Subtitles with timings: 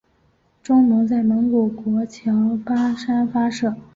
[0.63, 3.75] 中波在蒙古国乔巴山发射。